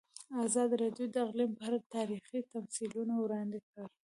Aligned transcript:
ازادي 0.45 0.75
راډیو 0.83 1.05
د 1.11 1.15
اقلیم 1.25 1.51
په 1.57 1.63
اړه 1.67 1.79
تاریخي 1.95 2.39
تمثیلونه 2.53 3.13
وړاندې 3.19 3.59
کړي. 3.67 3.85